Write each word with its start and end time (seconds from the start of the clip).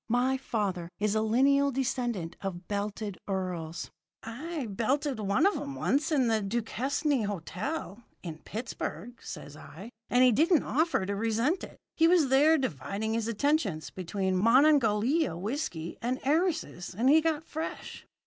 My 0.09 0.35
father 0.35 0.89
is 0.99 1.13
a 1.13 1.21
lineal 1.21 1.69
descendant 1.69 2.35
of 2.41 2.67
belted 2.67 3.19
earls.' 3.27 3.91
"'I 4.23 4.69
belted 4.71 5.19
one 5.19 5.45
of 5.45 5.55
'em 5.57 5.75
once 5.75 6.11
in 6.11 6.25
the 6.27 6.41
Duquesne 6.41 7.25
Hotel, 7.25 8.01
in 8.23 8.39
Pittsburgh,' 8.39 9.19
says 9.21 9.55
I, 9.55 9.91
'and 10.09 10.23
he 10.23 10.31
didn't 10.31 10.63
offer 10.63 11.05
to 11.05 11.15
resent 11.15 11.63
it. 11.63 11.77
He 11.95 12.07
was 12.07 12.29
there 12.29 12.57
dividing 12.57 13.13
his 13.13 13.27
attentions 13.27 13.91
between 13.91 14.37
Monongahela 14.41 15.37
whiskey 15.37 15.99
and 16.01 16.19
heiresses, 16.23 16.95
and 16.97 17.07
he 17.07 17.21
got 17.21 17.43
fresh.' 17.45 18.07